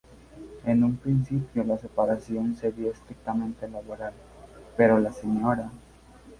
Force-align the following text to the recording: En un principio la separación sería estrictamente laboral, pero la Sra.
En 0.65 0.83
un 0.83 0.97
principio 0.97 1.63
la 1.63 1.77
separación 1.77 2.55
sería 2.55 2.89
estrictamente 2.89 3.69
laboral, 3.69 4.13
pero 4.75 4.97
la 4.97 5.11
Sra. 5.13 5.69